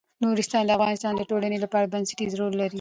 نورستان 0.23 0.63
د 0.65 0.69
افغانستان 0.77 1.13
د 1.15 1.21
ټولنې 1.29 1.57
لپاره 1.63 1.91
بنسټيز 1.93 2.31
رول 2.39 2.53
لري. 2.61 2.69